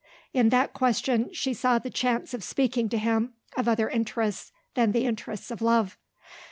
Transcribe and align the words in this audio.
In 0.33 0.49
that 0.49 0.73
question 0.73 1.31
she 1.31 1.53
saw 1.53 1.77
the 1.77 1.91
chance 1.91 2.33
of 2.33 2.43
speaking 2.43 2.89
to 2.89 2.97
him 2.97 3.33
of 3.55 3.67
other 3.67 3.87
interests 3.87 4.51
than 4.73 4.93
the 4.93 5.05
interests 5.05 5.51
of 5.51 5.61
love. 5.61 5.95